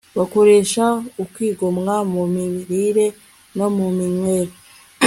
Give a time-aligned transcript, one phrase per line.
[0.17, 0.83] bakoresha
[1.23, 3.05] ukwigomwa mu mirire
[3.57, 4.51] no mu minywere